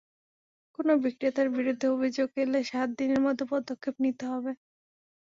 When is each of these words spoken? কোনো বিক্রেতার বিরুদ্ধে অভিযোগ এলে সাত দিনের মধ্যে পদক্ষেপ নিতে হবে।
কোনো 0.79 0.91
বিক্রেতার 1.03 1.47
বিরুদ্ধে 1.55 1.87
অভিযোগ 1.89 2.29
এলে 2.37 2.59
সাত 2.71 2.89
দিনের 2.99 3.21
মধ্যে 3.25 3.45
পদক্ষেপ 3.53 3.95
নিতে 4.05 4.25
হবে। 4.31 4.51